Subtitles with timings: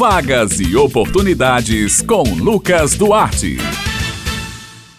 [0.00, 3.58] Vagas e oportunidades com Lucas Duarte.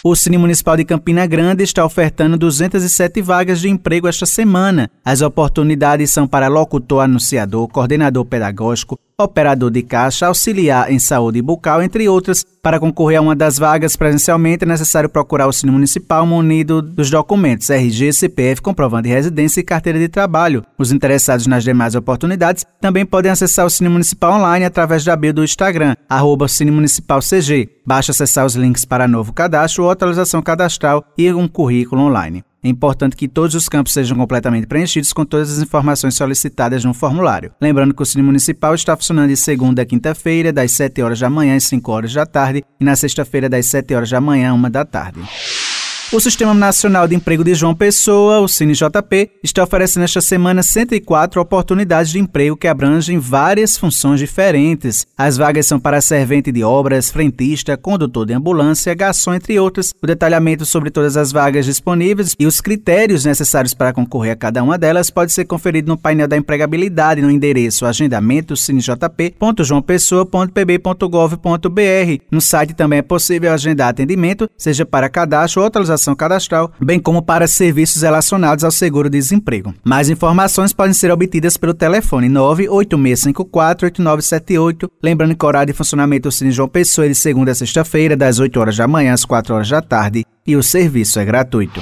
[0.03, 4.91] O Cine Municipal de Campina Grande está ofertando 207 vagas de emprego esta semana.
[5.03, 11.81] As oportunidades são para locutor anunciador, coordenador pedagógico, operador de caixa, auxiliar em saúde bucal,
[11.81, 12.45] entre outras.
[12.61, 17.09] Para concorrer a uma das vagas presencialmente, é necessário procurar o Cine Municipal munido dos
[17.09, 20.65] documentos RG, CPF, comprovando de residência e carteira de trabalho.
[20.77, 25.33] Os interessados nas demais oportunidades também podem acessar o Cine Municipal online através da bio
[25.33, 27.69] do Instagram, arroba Cine Municipal CG.
[27.85, 32.43] Basta acessar os links para novo cadastro ou atualização cadastral e um currículo online.
[32.65, 36.95] É importante que todos os campos sejam completamente preenchidos com todas as informações solicitadas no
[36.95, 37.51] formulário.
[37.61, 41.29] Lembrando que o Cine Municipal está funcionando de segunda a quinta-feira, das 7 horas da
[41.29, 44.53] manhã às 5 horas da tarde, e na sexta-feira, das 7 horas da manhã à
[44.55, 45.19] 1 da tarde.
[46.11, 51.41] O Sistema Nacional de Emprego de João Pessoa, o CineJP, está oferecendo esta semana 104
[51.41, 55.07] oportunidades de emprego que abrangem várias funções diferentes.
[55.17, 59.93] As vagas são para servente de obras, frentista, condutor de ambulância, garçom, entre outras.
[60.01, 64.63] O detalhamento sobre todas as vagas disponíveis e os critérios necessários para concorrer a cada
[64.63, 68.53] uma delas pode ser conferido no painel da empregabilidade no endereço agendamento.
[72.31, 77.21] No site também é possível agendar atendimento, seja para cadastro ou atualização cadastral, bem como
[77.21, 79.73] para serviços relacionados ao seguro-desemprego.
[79.83, 86.33] Mais informações podem ser obtidas pelo telefone 986548978, lembrando que o horário de funcionamento do
[86.33, 89.55] Cine João Pessoa é de segunda a sexta-feira, das 8 horas da manhã às 4
[89.55, 91.81] horas da tarde, e o serviço é gratuito.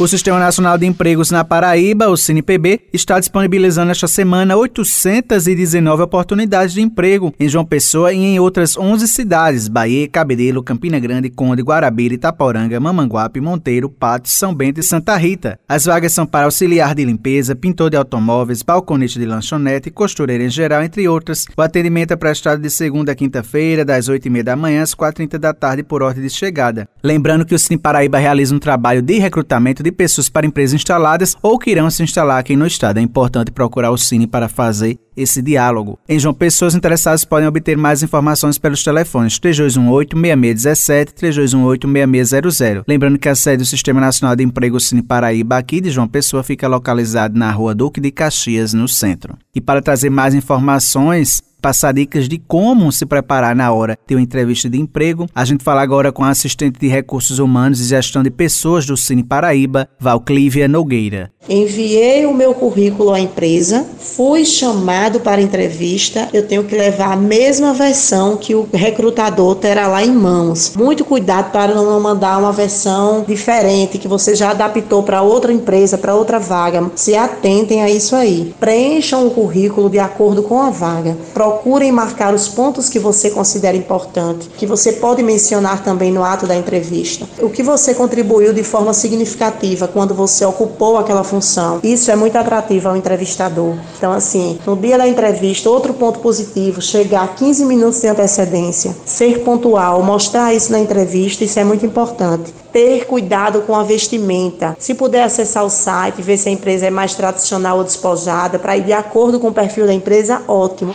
[0.00, 6.72] O Sistema Nacional de Empregos na Paraíba, o CinePB, está disponibilizando esta semana 819 oportunidades
[6.72, 11.60] de emprego em João Pessoa e em outras 11 cidades: Bahia, Cabedelo, Campina Grande, Conde,
[11.60, 15.60] Guarabira, Itaporanga, Mamanguape, Monteiro, Patos, São Bento e Santa Rita.
[15.68, 20.48] As vagas são para auxiliar de limpeza, pintor de automóveis, balconete de lanchonete, costureira em
[20.48, 21.44] geral, entre outras.
[21.54, 25.52] O atendimento é prestado de segunda a quinta-feira, das 8h30 da manhã às 4h30 da
[25.52, 26.88] tarde, por ordem de chegada.
[27.02, 30.74] Lembrando que o Cine Paraíba realiza um trabalho de recrutamento de de pessoas para empresas
[30.74, 32.98] instaladas ou que irão se instalar aqui no estado.
[32.98, 35.98] É importante procurar o Cine para fazer esse diálogo.
[36.08, 42.84] Em João Pessoas, interessados podem obter mais informações pelos telefones 3218-6617 3218-6600.
[42.86, 46.42] Lembrando que a sede do Sistema Nacional de Emprego Cine Paraíba aqui de João Pessoa
[46.42, 49.36] fica localizada na rua Duque de Caxias, no centro.
[49.54, 54.22] E para trazer mais informações, passar dicas de como se preparar na hora de uma
[54.22, 55.26] entrevista de emprego.
[55.34, 58.96] A gente fala agora com a assistente de recursos humanos e gestão de pessoas do
[58.96, 61.30] Cine Paraíba, Valclívia Nogueira.
[61.48, 67.16] Enviei o meu currículo à empresa, fui chamado para entrevista, eu tenho que levar a
[67.16, 70.74] mesma versão que o recrutador terá lá em mãos.
[70.76, 75.98] Muito cuidado para não mandar uma versão diferente que você já adaptou para outra empresa,
[75.98, 76.90] para outra vaga.
[76.94, 78.54] Se atentem a isso aí.
[78.60, 81.16] Preencham o currículo de acordo com a vaga
[81.50, 86.46] procurem marcar os pontos que você considera importante, que você pode mencionar também no ato
[86.46, 87.26] da entrevista.
[87.40, 91.80] O que você contribuiu de forma significativa quando você ocupou aquela função.
[91.82, 93.74] Isso é muito atrativo ao entrevistador.
[93.98, 99.40] Então, assim, no dia da entrevista, outro ponto positivo, chegar 15 minutos de antecedência, ser
[99.40, 104.76] pontual, mostrar isso na entrevista, isso é muito importante ter cuidado com a vestimenta.
[104.78, 108.76] Se puder acessar o site, ver se a empresa é mais tradicional ou despojada, para
[108.76, 110.94] ir de acordo com o perfil da empresa, ótimo.